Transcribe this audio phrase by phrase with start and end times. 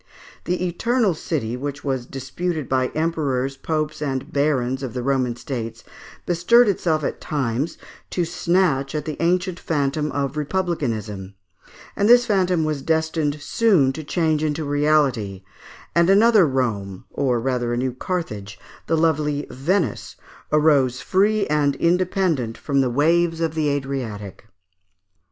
[0.45, 5.83] The Eternal City, which was disputed by emperors, popes, and barons of the Roman States,
[6.25, 7.77] bestirred itself at times
[8.09, 11.35] to snatch at the ancient phantom of republicanism;
[11.95, 15.43] and this phantom was destined soon to change into reality,
[15.93, 18.57] and another Rome, or rather a new Carthage,
[18.87, 20.15] the lovely Venice,
[20.51, 24.51] arose free and independent from the waves of the Adriatic (Fig.